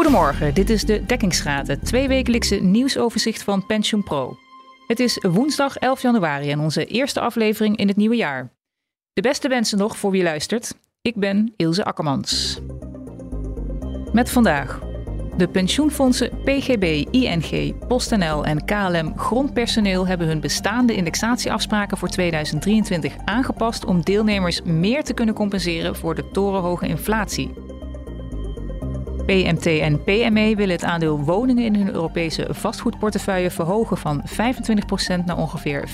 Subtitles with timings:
[0.00, 4.36] Goedemorgen, dit is de Dekkingsgraad, het tweewekelijkse nieuwsoverzicht van PensioenPro.
[4.86, 8.52] Het is woensdag 11 januari en onze eerste aflevering in het nieuwe jaar.
[9.12, 10.74] De beste wensen nog voor wie luistert.
[11.02, 12.60] Ik ben Ilse Akkermans.
[14.12, 14.80] Met vandaag.
[15.36, 23.84] De pensioenfondsen PGB, ING, PostNL en KLM grondpersoneel hebben hun bestaande indexatieafspraken voor 2023 aangepast
[23.84, 27.69] om deelnemers meer te kunnen compenseren voor de torenhoge inflatie.
[29.30, 35.38] PMT en PME willen het aandeel woningen in hun Europese vastgoedportefeuille verhogen van 25% naar
[35.38, 35.92] ongeveer 45%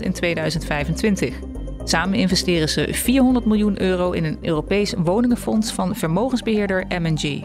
[0.00, 1.38] in 2025.
[1.84, 7.42] Samen investeren ze 400 miljoen euro in een Europees woningenfonds van vermogensbeheerder M&G.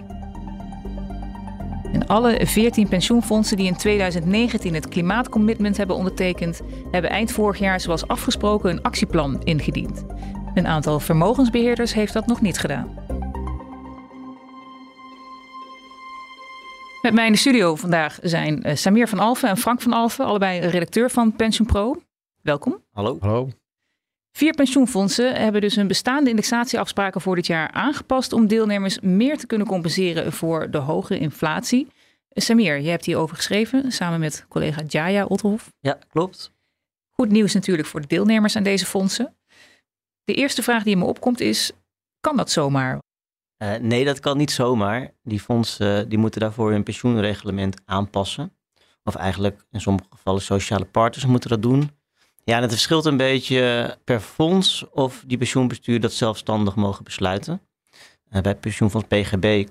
[1.92, 6.62] En alle 14 pensioenfondsen die in 2019 het klimaatcommitment hebben ondertekend,
[6.92, 10.06] hebben eind vorig jaar zoals afgesproken een actieplan ingediend.
[10.54, 13.03] Een aantal vermogensbeheerders heeft dat nog niet gedaan.
[17.04, 20.26] Met mij in de studio vandaag zijn uh, Samir van Alfen en Frank van Alfen,
[20.26, 22.02] allebei redacteur van Pension Pro.
[22.42, 22.84] Welkom.
[22.92, 23.18] Hallo.
[23.20, 23.50] Hallo.
[24.32, 29.48] Vier pensioenfondsen hebben dus hun bestaande indexatieafspraken voor dit jaar aangepast om deelnemers meer te
[29.48, 31.88] kunnen compenseren voor de hoge inflatie.
[32.30, 35.72] Samir, je hebt hierover geschreven samen met collega Jaya Otterhof.
[35.80, 36.54] Ja, klopt.
[37.12, 39.36] Goed nieuws natuurlijk voor de deelnemers aan deze fondsen.
[40.24, 41.72] De eerste vraag die me opkomt is,
[42.20, 43.00] kan dat zomaar?
[43.64, 45.14] Uh, nee, dat kan niet zomaar.
[45.24, 48.54] Die fondsen die moeten daarvoor hun pensioenreglement aanpassen.
[49.04, 51.92] Of eigenlijk in sommige gevallen sociale partners moeten dat doen.
[52.44, 57.62] Ja, en het verschilt een beetje per fonds of die pensioenbestuur dat zelfstandig mogen besluiten.
[58.32, 59.68] Uh, bij pensioenfonds PGB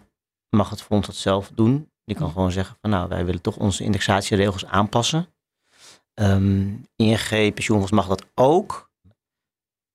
[0.48, 1.90] mag het fonds dat zelf doen.
[2.04, 5.26] Die kan gewoon zeggen van nou, wij willen toch onze indexatieregels aanpassen.
[6.14, 8.90] Um, ING pensioenfonds mag dat ook.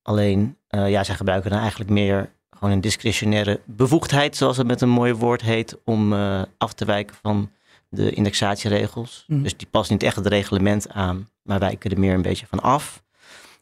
[0.01, 4.81] Alleen, uh, ja, zij gebruiken dan eigenlijk meer gewoon een discretionaire bevoegdheid, zoals het met
[4.81, 7.51] een mooi woord heet, om uh, af te wijken van
[7.89, 9.23] de indexatieregels.
[9.27, 9.43] Mm.
[9.43, 12.59] Dus die past niet echt het reglement aan, maar wijken er meer een beetje van
[12.59, 13.03] af.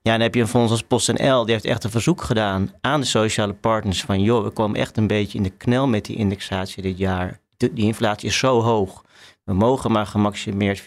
[0.02, 3.00] Ja, dan heb je een fonds als PostNL, die heeft echt een verzoek gedaan aan
[3.00, 6.16] de sociale partners van joh, we komen echt een beetje in de knel met die
[6.16, 7.40] indexatie dit jaar.
[7.58, 9.04] De, die inflatie is zo hoog.
[9.44, 10.86] We mogen maar gemaximeerd 4%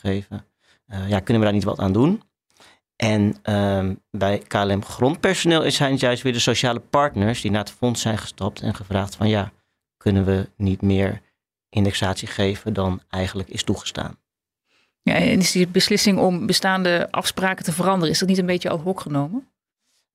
[0.00, 0.44] geven.
[0.88, 2.22] Uh, ja, kunnen we daar niet wat aan doen?
[2.96, 7.70] En uh, bij KLM grondpersoneel zijn het juist weer de sociale partners die naar het
[7.70, 9.52] fonds zijn gestapt en gevraagd van ja,
[9.96, 11.20] kunnen we niet meer
[11.68, 14.18] indexatie geven dan eigenlijk is toegestaan.
[15.02, 18.70] Ja, en is die beslissing om bestaande afspraken te veranderen, is dat niet een beetje
[18.70, 19.48] ad hoc genomen?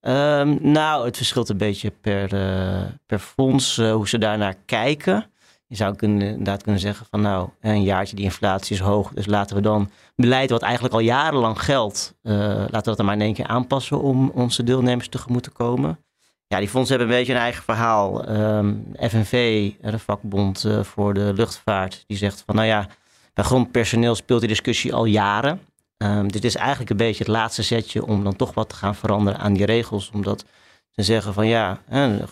[0.01, 5.30] Um, nou, het verschilt een beetje per, uh, per fonds uh, hoe ze daarnaar kijken.
[5.71, 9.25] Je zou kunnen, inderdaad kunnen zeggen van nou, een jaartje die inflatie is hoog, dus
[9.25, 13.15] laten we dan beleid wat eigenlijk al jarenlang geldt, uh, laten we dat dan maar
[13.15, 15.99] in één keer aanpassen om onze deelnemers tegemoet te komen.
[16.47, 18.29] Ja, die fondsen hebben een beetje een eigen verhaal.
[18.29, 22.87] Um, FNV, de vakbond uh, voor de luchtvaart, die zegt van nou ja,
[23.33, 25.61] bij grondpersoneel speelt die discussie al jaren.
[25.97, 28.95] Um, dit is eigenlijk een beetje het laatste zetje om dan toch wat te gaan
[28.95, 30.11] veranderen aan die regels.
[30.13, 30.45] Omdat
[30.89, 31.81] ze zeggen van ja,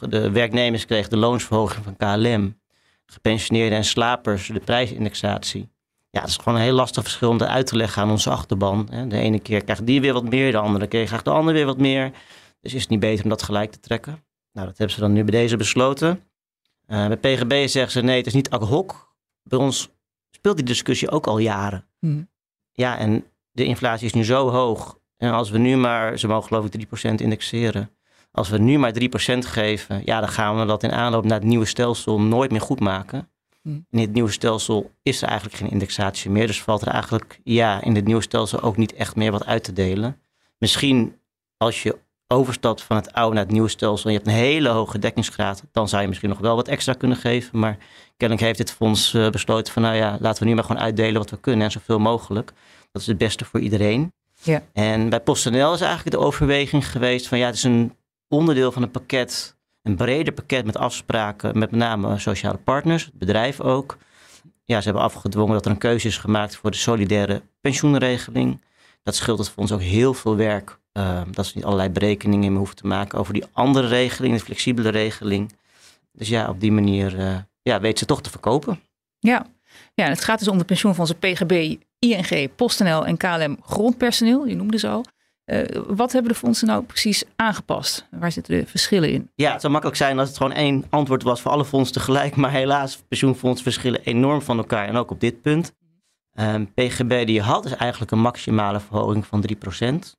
[0.09, 2.58] de werknemers kregen de loonsverhoging van KLM
[3.11, 5.69] gepensioneerden en slapers de prijsindexatie.
[6.09, 8.85] Ja, dat is gewoon een heel lastig verschil om uit te leggen aan onze achterban.
[9.07, 11.65] De ene keer krijgt die weer wat meer, de andere keer krijgt de ander weer
[11.65, 12.11] wat meer.
[12.61, 14.23] Dus is het niet beter om dat gelijk te trekken?
[14.51, 16.23] Nou, dat hebben ze dan nu bij deze besloten.
[16.87, 19.13] Uh, bij PGB zeggen ze nee, het is niet ad hoc.
[19.43, 19.89] Bij ons
[20.31, 21.85] speelt die discussie ook al jaren.
[21.99, 22.29] Hmm.
[22.71, 24.99] Ja, en de inflatie is nu zo hoog.
[25.17, 27.89] En als we nu maar, ze mogen geloof ik 3% indexeren.
[28.31, 31.47] Als we nu maar 3% geven, ja, dan gaan we dat in aanloop naar het
[31.47, 33.29] nieuwe stelsel nooit meer goed maken.
[33.63, 36.47] In het nieuwe stelsel is er eigenlijk geen indexatie meer.
[36.47, 39.63] Dus valt er eigenlijk ja, in het nieuwe stelsel ook niet echt meer wat uit
[39.63, 40.19] te delen.
[40.57, 41.15] Misschien
[41.57, 41.97] als je
[42.27, 45.63] overstapt van het oude naar het nieuwe stelsel en je hebt een hele hoge dekkingsgraad,
[45.71, 47.59] dan zou je misschien nog wel wat extra kunnen geven.
[47.59, 47.77] Maar
[48.17, 51.21] kennelijk heeft dit fonds uh, besloten van nou ja, laten we nu maar gewoon uitdelen
[51.21, 52.53] wat we kunnen en zoveel mogelijk.
[52.91, 54.13] Dat is het beste voor iedereen.
[54.41, 54.63] Ja.
[54.73, 57.93] En bij PostNL is eigenlijk de overweging geweest van ja, het is een
[58.29, 63.61] onderdeel van een pakket, een breder pakket met afspraken met name sociale partners, het bedrijf
[63.61, 63.97] ook.
[64.63, 68.61] Ja, ze hebben afgedwongen dat er een keuze is gemaakt voor de solidaire pensioenregeling.
[69.03, 70.79] Dat scheelt het voor ons ook heel veel werk.
[70.93, 74.43] Uh, dat ze niet allerlei berekeningen meer hoeven te maken over die andere regeling, de
[74.43, 75.51] flexibele regeling.
[76.11, 78.79] Dus ja, op die manier uh, ja, weet ze toch te verkopen.
[79.19, 79.45] Ja.
[79.93, 84.77] ja, het gaat dus om de pensioenfondsen PGB, ING, PostNL en KLM grondpersoneel, je noemde
[84.77, 85.05] ze al.
[85.51, 88.07] Uh, wat hebben de fondsen nou precies aangepast?
[88.11, 89.29] Waar zitten de verschillen in?
[89.35, 92.35] Ja, het zou makkelijk zijn als het gewoon één antwoord was voor alle fondsen tegelijk.
[92.35, 94.87] Maar helaas, pensioenfondsen verschillen enorm van elkaar.
[94.87, 95.73] En ook op dit punt.
[96.33, 100.17] Um, PGB die had dus eigenlijk een maximale verhoging van 3%.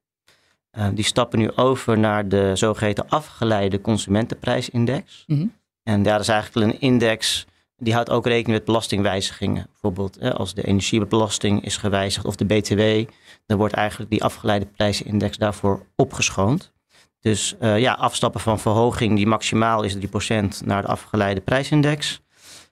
[0.78, 5.24] Um, die stappen nu over naar de zogeheten afgeleide consumentenprijsindex.
[5.26, 5.52] Mm -hmm.
[5.82, 7.46] En daar is eigenlijk een index
[7.80, 9.66] die houdt ook rekening met belastingwijzigingen.
[9.70, 13.12] Bijvoorbeeld hè, als de energiebelasting is gewijzigd of de BTW,
[13.46, 16.72] dan wordt eigenlijk die afgeleide prijsindex daarvoor opgeschoond.
[17.20, 19.98] Dus uh, ja, afstappen van verhoging die maximaal is 3%
[20.64, 22.20] naar de afgeleide prijsindex.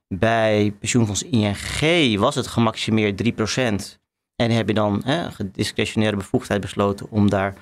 [0.09, 3.99] Bij pensioenfonds ING was het gemaximeerd 3%.
[4.37, 7.57] En heb je dan hè, gediscretionaire bevoegdheid besloten om daar 8%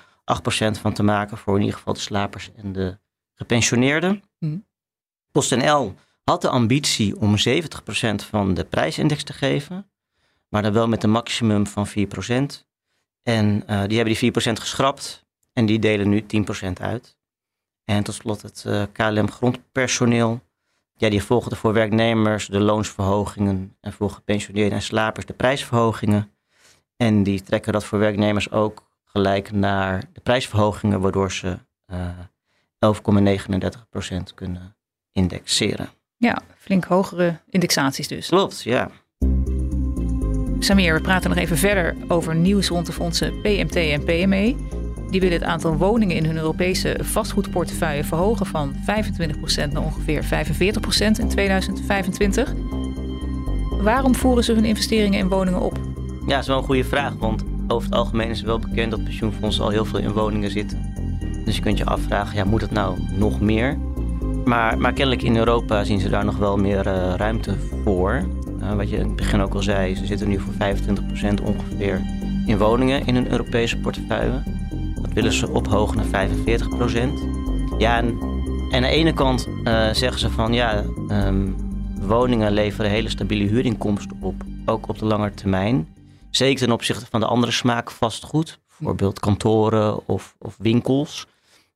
[0.81, 2.99] van te maken voor in ieder geval de slapers en de
[3.35, 4.23] gepensioneerden.
[4.39, 4.67] Mm.
[5.33, 5.95] PostNL
[6.31, 7.41] had de ambitie om 70%
[8.15, 9.91] van de prijsindex te geven,
[10.49, 11.93] maar dan wel met een maximum van 4%.
[13.23, 16.25] En uh, die hebben die 4% geschrapt en die delen nu
[16.67, 17.17] 10% uit.
[17.85, 20.41] En tot slot het eh, KLM grondpersoneel.
[20.95, 26.31] Ja, die volgde voor werknemers de loonsverhogingen en voor gepensioneerden en slapers de prijsverhogingen.
[26.97, 32.09] En die trekken dat voor werknemers ook gelijk naar de prijsverhogingen, waardoor ze uh,
[32.79, 32.95] eh,
[34.19, 34.77] 11,39% kunnen
[35.13, 35.96] indexeren.
[36.19, 38.29] Ja, flink hogere indexaties dus.
[38.29, 38.91] Klopt, ja.
[40.59, 44.57] Samir, we praten nog even verder over nieuws rond de fondsen PMT en PME.
[45.11, 50.27] Die willen het aantal woningen in hun Europese vastgoedportefeuille verhogen van 25% naar ongeveer 45%
[51.19, 52.55] in 2025.
[53.81, 55.79] Waarom voeren ze hun investeringen in woningen op?
[56.27, 58.91] Ja, dat is wel een goede vraag, want over het algemeen is het wel bekend
[58.91, 60.95] dat pensioenfondsen al heel veel in woningen zitten.
[61.45, 63.79] Dus je kunt je afvragen, ja, moet het nou nog meer?
[64.47, 68.27] Maar, maar kennelijk in Europa zien ze daar nog wel meer uh, ruimte voor.
[68.61, 70.57] Uh, wat je in het begin ook al zei, ze zitten nu voor 25%
[71.45, 72.01] ongeveer
[72.47, 74.43] in woningen in een Europese portefeuille.
[75.03, 76.33] Dat willen ze ophogen naar 45%.
[77.79, 78.19] Ja, en,
[78.71, 81.57] en aan de ene kant uh, zeggen ze van ja, um,
[82.01, 84.35] woningen leveren hele stabiele huurinkomsten op,
[84.67, 85.89] ook op de lange termijn.
[86.31, 91.27] Zeker ten opzichte van de andere smaak vastgoed, bijvoorbeeld kantoren of, of winkels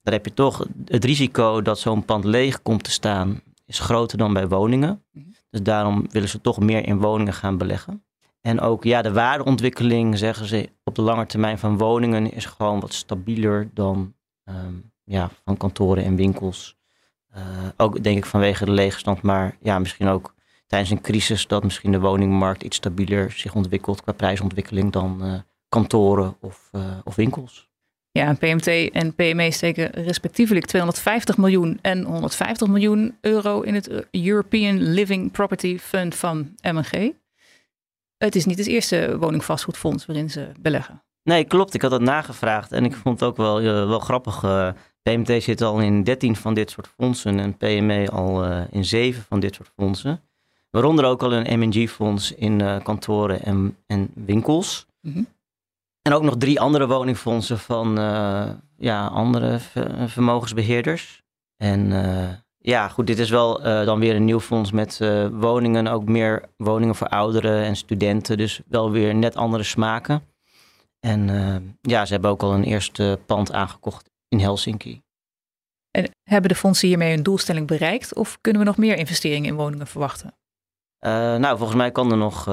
[0.02, 4.18] dan heb je toch het risico dat zo'n pand leeg komt te staan, is groter
[4.18, 5.04] dan bij woningen.
[5.50, 8.04] Dus daarom willen ze toch meer in woningen gaan beleggen.
[8.40, 12.80] En ook ja, de waardeontwikkeling, zeggen ze, op de lange termijn van woningen is gewoon
[12.80, 14.14] wat stabieler dan
[14.44, 14.74] ehm,
[15.04, 16.78] ja, van kantoren en winkels.
[17.36, 17.42] Uh,
[17.76, 20.34] ook denk ik vanwege de leegstand, maar ja, misschien ook
[20.66, 25.34] tijdens een crisis dat misschien de woningmarkt iets stabieler zich ontwikkelt qua prijsontwikkeling dan uh,
[25.68, 27.69] kantoren of, uh, of winkels.
[28.20, 34.82] Ja, PMT en PME steken respectievelijk 250 miljoen en 150 miljoen euro in het European
[34.82, 37.12] Living Property Fund van MNG.
[38.16, 41.02] Het is niet het eerste woningvastgoedfonds waarin ze beleggen.
[41.22, 41.74] Nee, klopt.
[41.74, 44.42] Ik had dat nagevraagd en ik vond het ook wel, uh, wel grappig.
[44.42, 48.62] Uh, eh, PMT zit al in 13 van dit soort fondsen en PME al uh,
[48.70, 50.20] in 7 van dit soort fondsen.
[50.70, 54.86] Waaronder ook al een MNG-fonds in kantoren en, en winkels.
[55.00, 55.26] Mm -hmm.
[56.02, 59.58] En ook nog drie andere woningfondsen van uh, ja, andere
[60.06, 61.22] vermogensbeheerders.
[61.56, 65.00] En uh, ja, goed, dit is wel uh, dan weer een nieuw fonds met
[65.32, 65.86] woningen.
[65.86, 68.36] Ook meer woningen voor ouderen en studenten.
[68.36, 70.22] Dus wel weer net andere smaken.
[71.00, 75.02] En ja, ze hebben ook al een eerste pand aangekocht in Helsinki.
[75.90, 78.14] En hebben de fondsen hiermee hun doelstelling bereikt?
[78.14, 80.34] Of kunnen we nog meer investeringen in woningen verwachten?
[81.38, 82.44] nou, volgens mij kan er nog,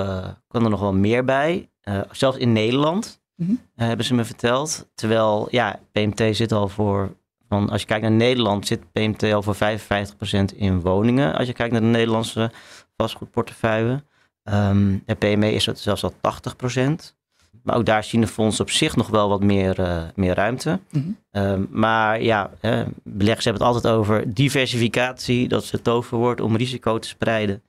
[0.47, 1.69] kan er nog wel meer bij.
[2.11, 4.87] zelfs in Nederland Eh, hebben ze me verteld.
[4.95, 7.15] Terwijl, ja, PMT zit al voor,
[7.47, 11.35] van, als je kijkt naar Nederland, zit PMT al voor 55% in woningen.
[11.35, 12.51] Als je kijkt naar de Nederlandse
[12.97, 14.03] vastgoedportefeuille.
[14.43, 17.15] Um, de PME is het zelfs al 80%.
[17.63, 20.79] Maar ook daar zien de fondsen op zich nog wel wat meer, uh, meer ruimte.
[20.91, 21.03] Mhm.
[21.31, 25.47] um, maar ja, uh, beleggers hebben het altijd over diversificatie.
[25.47, 27.61] Dat is het toverwoord om risico te spreiden.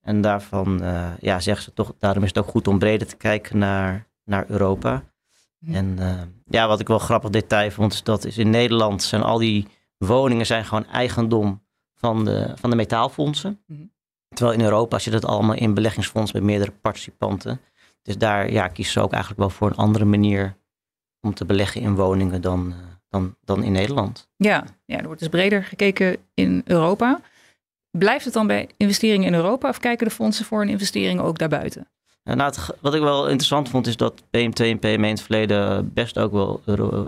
[0.00, 3.16] En daarvan uh, ja, zeggen ze toch, daarom is het ook goed om breder te
[3.16, 5.02] kijken naar, naar Europa.
[5.74, 9.22] En uh, ja, wat ik wel grappig detail vond, is dat is in Nederland zijn
[9.22, 9.66] al die
[9.98, 11.62] woningen zijn gewoon eigendom
[11.94, 13.60] van de, van de metaalfondsen.
[13.66, 13.80] Mhm.
[14.28, 17.60] Terwijl in Europa zit het allemaal in beleggingsfondsen met meerdere participanten.
[18.02, 20.56] Dus daar ja, kiezen ze ook eigenlijk wel voor een andere manier
[21.20, 22.76] om te beleggen in woningen dan, uh,
[23.08, 24.28] dan, dan in Nederland.
[24.36, 27.20] Ja, ja, er wordt dus breder gekeken in Europa.
[27.90, 31.38] Blijft het dan bij investeringen in Europa of kijken de fondsen voor een investering ook
[31.38, 31.88] daarbuiten?
[32.34, 36.18] Nou, wat ik wel interessant vond, is dat PMT en PME in het verleden best
[36.18, 37.00] ook wel uh,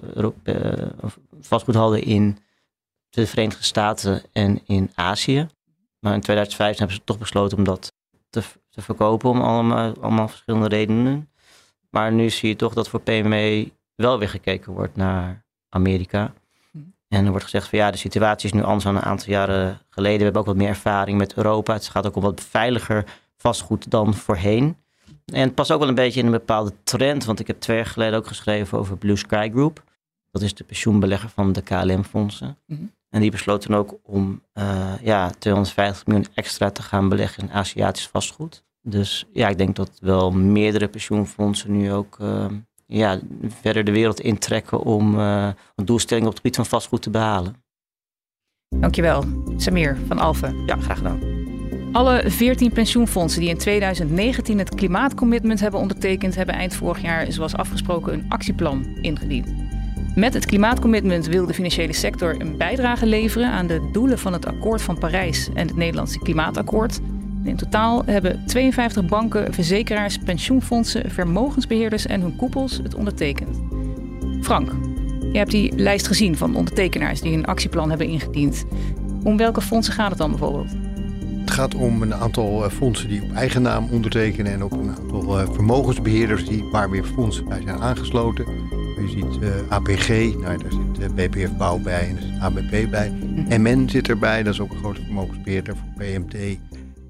[1.40, 2.38] vastgoed hadden in
[3.08, 5.48] de Verenigde Staten en in Azië.
[6.00, 7.92] Maar in 2015 hebben ze toch besloten om dat
[8.30, 11.30] te, te verkopen om allemaal, allemaal verschillende redenen.
[11.90, 16.32] Maar nu zie je toch dat voor PME wel weer gekeken wordt naar Amerika.
[17.08, 19.80] En er wordt gezegd van ja, de situatie is nu anders dan een aantal jaren
[19.88, 20.18] geleden.
[20.18, 21.72] We hebben ook wat meer ervaring met Europa.
[21.72, 23.04] Het gaat ook om wat veiliger
[23.37, 24.76] vastgoed dan voorheen.
[25.24, 27.76] En het past ook wel een beetje in een bepaalde trend, want ik heb twee
[27.76, 29.84] jaar geleden ook geschreven over Blue Sky Group.
[30.30, 32.58] Dat is de pensioenbelegger van de KLM-fondsen.
[32.66, 32.82] Mhm.
[33.10, 34.42] En die besloten ook om
[35.02, 38.64] ja, 250 miljoen extra te gaan beleggen in Aziatisch vastgoed.
[38.82, 42.18] Dus ja, ik denk dat wel meerdere pensioenfondsen nu ook
[42.86, 43.20] ja,
[43.60, 47.62] verder de wereld intrekken om een doelstelling op het gebied van vastgoed te behalen.
[48.68, 49.24] Dankjewel,
[49.56, 50.66] Samir van Alphen.
[50.66, 51.38] Ja, graag gedaan.
[51.92, 57.54] Alle 14 pensioenfondsen die in 2019 het klimaatcommitment hebben ondertekend, hebben eind vorig jaar, zoals
[57.57, 59.54] afgesproken, een actieplan ingediend.
[60.14, 64.47] Met het klimaatcommitment wil de financiële sector een bijdrage leveren aan de doelen van het
[64.47, 67.00] Akkoord van Parijs en het Nederlandse Klimaatakkoord.
[67.45, 73.61] In totaal hebben 52 banken, verzekeraars, pensioenfondsen, vermogensbeheerders en hun koepels het ondertekend.
[74.40, 74.71] Frank,
[75.33, 78.64] je hebt die lijst gezien van ondertekenaars die een actieplan hebben ingediend.
[79.23, 80.88] Om welke fondsen gaat het dan bijvoorbeeld?
[81.58, 84.96] Het gaat om een aantal eh, fondsen die op eigen naam ondertekenen en ook een
[84.96, 88.44] aantal eh, vermogensbeheerders die, waar weer fondsen bij zijn aangesloten.
[88.96, 92.90] Je ziet uh, eh, APG, nou, daar zit BPF Bouw bij en er zit ABP
[92.90, 93.10] bij.
[93.58, 93.88] MN mhm.
[93.88, 96.58] zit erbij, dat is ook een grote vermogensbeheerder voor PMT,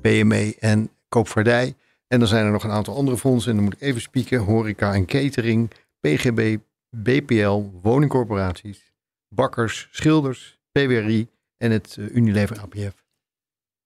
[0.00, 1.74] PME en Koopvaardij.
[2.06, 4.38] En dan zijn er nog een aantal andere fondsen en dan moet ik even spieken.
[4.38, 6.56] Horeca en catering, PGB,
[6.90, 8.92] BPL, woningcorporaties,
[9.28, 13.07] bakkers, schilders, PWRI en het Unilever APF.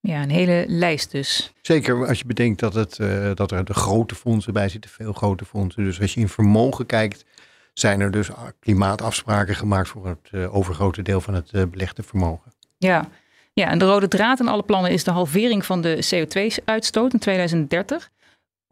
[0.07, 1.53] Ja, een hele lijst dus.
[1.61, 5.13] Zeker als je bedenkt dat, het, uh, dat er de grote fondsen bij zitten, veel
[5.13, 5.83] grote fondsen.
[5.83, 7.25] Dus als je in vermogen kijkt,
[7.73, 8.29] zijn er dus
[8.59, 12.53] klimaatafspraken gemaakt voor het uh, overgrote deel van het uh, belegde vermogen.
[12.77, 13.09] Ja.
[13.53, 17.19] ja, en de rode draad in alle plannen is de halvering van de CO2-uitstoot in
[17.19, 18.09] 2030.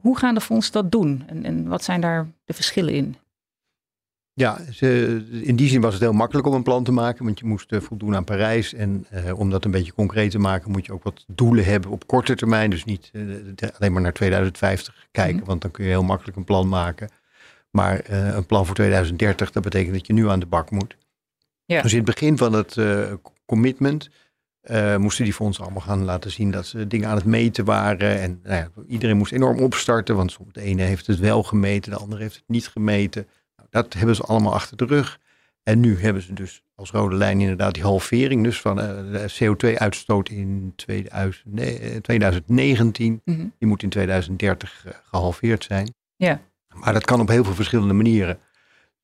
[0.02, 3.18] Hoe gaan de fondsen dat doen en, en wat zijn daar de verschillen in?
[4.42, 4.60] Ja,
[5.42, 7.72] in die zin was het heel makkelijk om een plan te maken, want je moest
[7.72, 8.74] eh, voldoen aan Parijs.
[8.74, 11.92] En eh, om dat een beetje concreet te maken, moet je ook wat doelen hebben
[11.92, 12.70] op korte termijn.
[12.70, 15.46] Dus niet eh, alleen maar naar 2050 kijken, mhm.
[15.46, 17.10] want dan kun je heel makkelijk een plan maken.
[17.72, 20.98] Maar een plan voor 2030, dat betekent dat je nu aan de bak moet.
[21.66, 21.82] Ja.
[21.82, 23.14] Dus in het begin van het uh,
[23.46, 24.10] commitment
[24.98, 28.20] moesten die fondsen allemaal gaan laten zien dat ze dingen aan het meten waren.
[28.20, 31.98] En nou ja, iedereen moest enorm opstarten, want de ene heeft het wel gemeten, de
[31.98, 33.28] andere heeft het niet gemeten.
[33.72, 35.20] Dat hebben ze allemaal achter de rug.
[35.64, 39.34] En nu hebben ze dus als rode lijn inderdaad die halvering dus van uh, de
[39.40, 43.22] CO2-uitstoot in 2019.
[43.26, 43.48] Mhm.
[43.58, 45.94] Die moet in 2030 uh, gehalveerd zijn.
[46.16, 46.42] Ja.
[46.74, 48.40] Maar dat kan op heel veel verschillende manieren.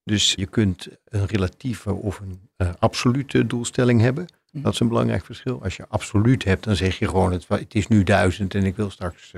[0.03, 4.25] Dus je kunt een relatieve of een uh, absolute doelstelling hebben.
[4.51, 4.63] Mhm.
[4.63, 5.63] Dat is een belangrijk verschil.
[5.63, 8.75] Als je absoluut hebt, dan zeg je gewoon: het, het is nu duizend en ik
[8.75, 9.33] wil straks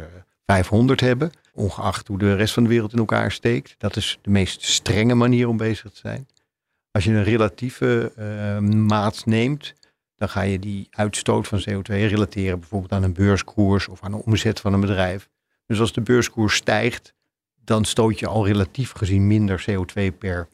[0.49, 3.75] 500 hebben, ongeacht hoe de rest van de wereld in elkaar steekt.
[3.77, 6.27] Dat is de meest strenge manier om bezig te zijn.
[6.91, 9.73] Als je een relatieve uh, maat neemt,
[10.15, 14.23] dan ga je die uitstoot van CO2 relateren bijvoorbeeld aan een beurskoers of aan de
[14.25, 15.29] omzet van een bedrijf.
[15.65, 17.13] Dus als de beurskoers stijgt,
[17.63, 20.47] dan stoot je al relatief gezien minder CO2 per,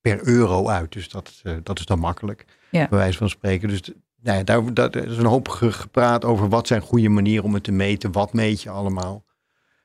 [0.00, 0.92] per euro uit.
[0.92, 2.88] Dus dat, uh, dat is dan makkelijk, ja.
[2.88, 3.68] bij wijze van spreken.
[3.68, 3.90] Dus
[4.22, 7.62] nou ja, daar, daar is een hoop gepraat over wat zijn goede manieren om het
[7.62, 8.12] te meten.
[8.12, 9.24] Wat meet je allemaal?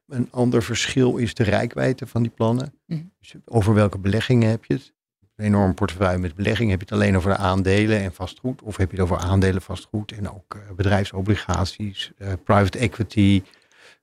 [0.07, 2.73] Een ander verschil is de rijkwijde van die plannen.
[2.85, 3.01] Mhm.
[3.19, 4.93] Dus over welke beleggingen heb je het?
[5.35, 6.71] Een enorm portefeuille met beleggingen.
[6.71, 8.61] Heb je het alleen over de aandelen en vastgoed?
[8.61, 13.43] Of heb je het over aandelen, vastgoed en ook uh, bedrijfsobligaties, uh, private equity,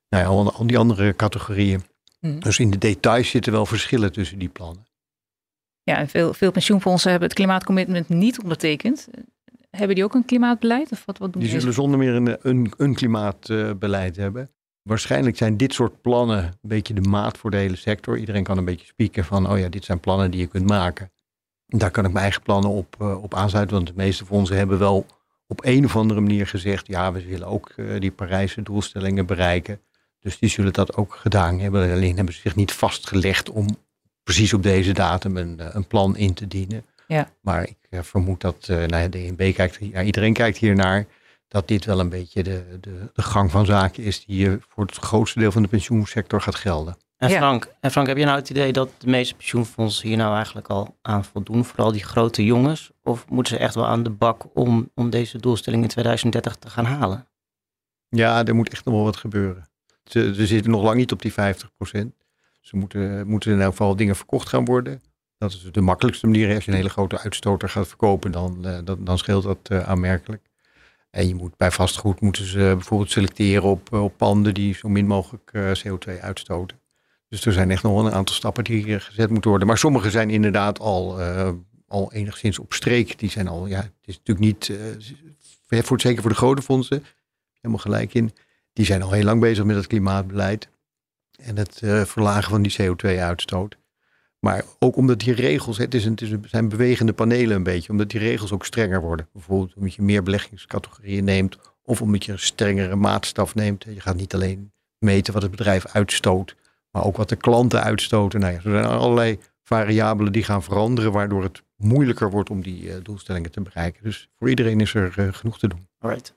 [0.09, 1.83] nou ja, al, al die andere categorieën.
[2.21, 2.39] Mhm.
[2.39, 4.89] Dus in de details zitten wel verschillen tussen die plannen.
[5.83, 9.09] Ja, veel, veel pensioenfondsen hebben het klimaatcommitment niet ondertekend.
[9.71, 10.93] Hebben die ook een klimaatbeleid?
[10.93, 14.51] Of wat, wat doen die zullen zonder meer een, een, een klimaatbeleid hebben.
[14.83, 18.19] Waarschijnlijk zijn dit soort plannen een beetje de maat voor de hele sector.
[18.19, 21.11] Iedereen kan een beetje spieken van, oh ja, dit zijn plannen die je kunt maken.
[21.67, 24.79] Daar kan ik mijn eigen plannen op, uh, op aansluiten, want de meeste fondsen hebben
[24.79, 25.07] wel
[25.47, 29.81] op een of andere manier gezegd, ja, we willen ook uh, die Parijse doelstellingen bereiken.
[30.21, 31.93] Dus die zullen dat ook gedaan hebben.
[31.93, 33.67] Alleen hebben ze zich niet vastgelegd om
[34.23, 36.85] precies op deze datum een, eh, een plan in te dienen.
[37.11, 37.29] Ja.
[37.41, 40.75] Maar ik uh, vermoed dat uh, nou ja, de DNB kijkt, ja, iedereen kijkt hier
[40.75, 41.07] naar,
[41.49, 44.87] dat dit wel een beetje de, de, de gang van zaken is die uh, voor
[44.87, 46.97] het grootste deel van de pensioensector gaat gelden.
[47.17, 50.35] En Frank, en Frank, heb je nou het idee dat de meeste pensioenfondsen hier nou
[50.35, 51.65] eigenlijk al aan voldoen?
[51.65, 52.91] Vooral die grote jongens?
[53.03, 56.71] Of moeten ze echt wel aan de bak om, om deze doelstelling in 2030 te
[56.71, 57.27] gaan halen?
[58.09, 59.69] Ja, er moet echt nog wel wat gebeuren.
[60.05, 61.35] Ze, ze zitten nog lang niet op die 50%
[62.61, 65.01] Ze moeten, moeten in elk geval dingen verkocht gaan worden.
[65.41, 66.55] Dat is de makkelijkste manier.
[66.55, 69.89] Als je een hele grote uitstoter gaat verkopen, dan, uh, dan, dan, scheelt dat uh,
[69.89, 70.43] aanmerkelijk.
[71.11, 75.07] En je moet bij vastgoed moeten ze bijvoorbeeld selecteren op, op panden die zo min
[75.07, 76.81] mogelijk uh, CO2 uitstoten.
[77.29, 79.69] Dus er zijn echt nog een aantal stappen die gezet moeten worden.
[79.69, 81.21] Maar sommige zijn inderdaad al,
[81.89, 83.19] al enigszins op streek.
[83.19, 84.73] Die zijn al, ja, het is natuurlijk niet,
[85.69, 87.05] voor, zeker voor de grote fondsen,
[87.55, 88.33] helemaal gelijk in.
[88.73, 90.69] Die zijn al heel lang bezig met het klimaatbeleid
[91.37, 93.79] en het verlagen van die CO2-uitstoot.
[94.41, 98.11] Maar ook omdat die regels, het, is een, het, zijn bewegende panelen een beetje, omdat
[98.11, 99.29] die regels ook strenger worden.
[99.33, 103.85] Bijvoorbeeld omdat je meer beleggingscategorieën neemt of omdat je een strengere maatstaf neemt.
[103.85, 106.57] Je gaat niet alleen meten wat het bedrijf uitstoot,
[106.91, 108.41] maar ook wat de klanten uitstoten.
[108.41, 112.83] Nou ja, er zijn allerlei variabelen die gaan veranderen, waardoor het moeilijker wordt om die
[112.83, 114.03] uh, doelstellingen te bereiken.
[114.03, 115.87] Dus voor iedereen is er uh, genoeg te doen.
[115.99, 116.35] Alright.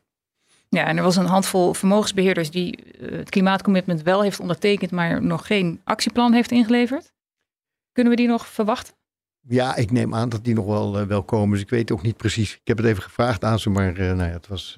[0.69, 5.23] Ja, en er was een handvol vermogensbeheerders die uh, het klimaatcommitment wel heeft ondertekend, maar
[5.23, 7.13] nog geen actieplan heeft ingeleverd.
[7.93, 8.93] Kunnen we die nog verwachten?
[9.47, 11.51] Ja, ik neem aan dat die nog wel, wel komen.
[11.51, 12.53] Dus ik weet ook niet precies.
[12.53, 14.77] Ik heb het even gevraagd aan ze, maar nou ja, het was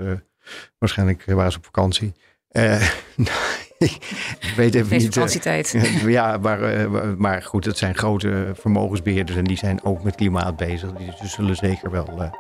[0.78, 2.14] waarschijnlijk waren ze op vakantie.
[3.78, 5.14] ik weet even niet.
[5.14, 5.76] vakantietijd.
[6.06, 10.92] ja, maar, maar goed, het zijn grote vermogensbeheerders en die zijn ook met klimaat bezig.
[10.92, 12.32] Dus zullen zeker wel,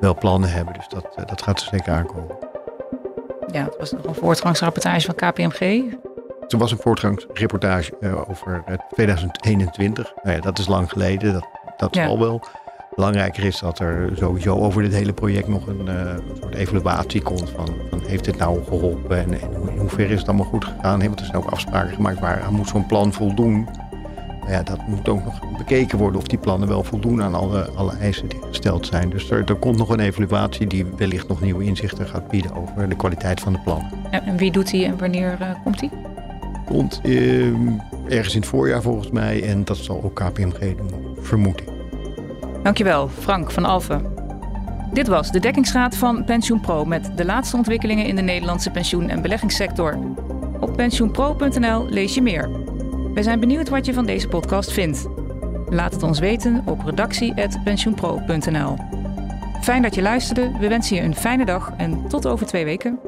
[0.00, 0.74] wel plannen hebben.
[0.74, 2.36] Dus dat, dat gaat er zeker aankomen.
[3.52, 5.84] Ja, het was nog een voortgangsrapportage van KPMG.
[6.48, 7.92] Er was een voortgangsreportage
[8.28, 10.12] over 2021.
[10.22, 11.32] Nou ja, dat is lang geleden.
[11.32, 11.46] Dat,
[11.76, 12.06] dat ja.
[12.06, 12.42] zal wel.
[12.94, 17.50] Belangrijker is dat er sowieso over dit hele project nog een, uh, soort evaluatie komt
[17.50, 20.98] van, van heeft dit nou geholpen en, en in hoeverre is het allemaal goed gegaan?
[20.98, 23.68] Want er zijn ook afspraken gemaakt waar moet zo'n plan voldoen.
[24.40, 27.70] Maar ja, dat moet ook nog bekeken worden of die plannen wel voldoen aan alle,
[27.70, 29.10] alle eisen die gesteld zijn.
[29.10, 32.88] Dus er, er komt nog een evaluatie die wellicht nog nieuwe inzichten gaat bieden over
[32.88, 33.90] de kwaliteit van de plannen.
[34.10, 35.90] En wie doet die en wanneer uh, komt die?
[36.64, 37.46] Komt uh,
[38.08, 41.68] ergens in het voorjaar volgens mij en dat zal ook KPMG doen, vermoed ik.
[42.62, 44.12] Dankjewel, Frank van Alphen.
[44.92, 49.22] Dit was de dekkingsraad van PensioenPro met de laatste ontwikkelingen in de Nederlandse pensioen- en
[49.22, 49.98] beleggingssector.
[50.60, 52.50] Op pensioenpro.nl lees je meer.
[53.14, 55.06] Wij zijn benieuwd wat je van deze podcast vindt.
[55.68, 58.76] Laat het ons weten op redactie.pensioenpro.nl.
[59.60, 62.98] Fijn dat je luisterde, we wensen je een fijne dag en tot over twee weken.